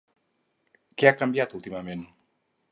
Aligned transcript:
Què 1.01 1.11
ha 1.11 1.19
canviat 1.21 1.55
últimament? 1.61 2.05